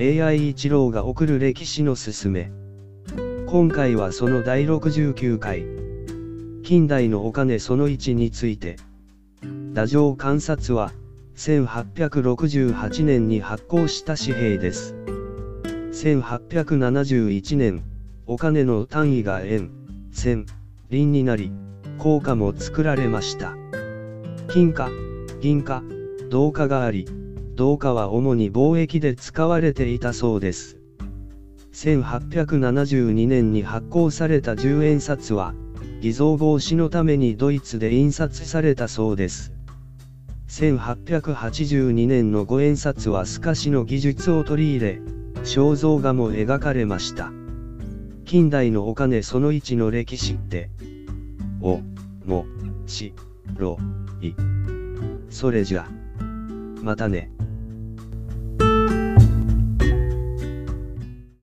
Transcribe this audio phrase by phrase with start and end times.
[0.00, 2.52] AI 一郎が送る歴史のすすめ。
[3.48, 5.64] 今回はその第69回。
[6.62, 8.76] 近代のお金その1について。
[9.70, 10.92] 太政観察は、
[11.34, 14.94] 1868年に発行した紙幣です。
[15.90, 17.82] 1871年、
[18.28, 19.72] お金の単位が円、
[20.12, 20.46] 銭、
[20.90, 21.50] 輪になり、
[21.98, 23.56] 硬貨も作られました。
[24.48, 24.90] 金貨、
[25.40, 25.82] 銀貨、
[26.30, 27.08] 銅貨があり、
[27.58, 30.78] 銅貨は主に貿易で使われていたそうです。
[31.72, 35.54] 1872年に発行された10円札は、
[36.00, 39.52] 偽造防止のためにドイツで印刷されたそうです。
[40.46, 45.00] 1882年の5円札は透かしの技術を取り入れ、
[45.42, 47.32] 肖像画も描かれました。
[48.24, 50.70] 近代のお金その1の歴史って、
[51.60, 51.80] お、
[52.24, 52.46] も、
[52.86, 53.14] し、
[53.56, 53.78] ろ、
[54.22, 54.32] い。
[55.28, 55.88] それじゃ。
[56.84, 57.32] またね。